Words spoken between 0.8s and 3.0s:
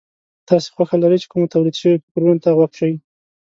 لرئ چې کومو توليد شوو فکرونو ته غوږ شئ.